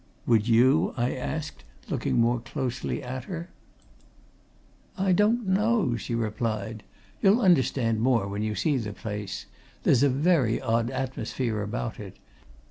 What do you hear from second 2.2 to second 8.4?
closely at her. "I don't know," she replied. "You'll understand more